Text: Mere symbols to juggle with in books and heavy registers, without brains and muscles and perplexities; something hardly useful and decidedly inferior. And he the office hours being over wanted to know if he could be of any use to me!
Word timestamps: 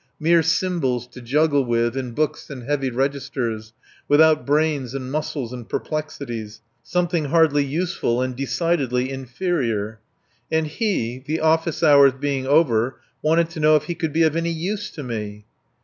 Mere 0.19 0.41
symbols 0.41 1.05
to 1.05 1.21
juggle 1.21 1.63
with 1.63 1.95
in 1.95 2.13
books 2.13 2.49
and 2.49 2.63
heavy 2.63 2.89
registers, 2.89 3.71
without 4.07 4.47
brains 4.47 4.95
and 4.95 5.11
muscles 5.11 5.53
and 5.53 5.69
perplexities; 5.69 6.59
something 6.81 7.25
hardly 7.25 7.63
useful 7.63 8.19
and 8.19 8.35
decidedly 8.35 9.11
inferior. 9.11 9.99
And 10.51 10.65
he 10.65 11.19
the 11.19 11.39
office 11.39 11.83
hours 11.83 12.13
being 12.19 12.47
over 12.47 12.99
wanted 13.21 13.51
to 13.51 13.59
know 13.59 13.75
if 13.75 13.83
he 13.83 13.93
could 13.93 14.11
be 14.11 14.23
of 14.23 14.35
any 14.35 14.49
use 14.49 14.89
to 14.89 15.03
me! 15.03 15.45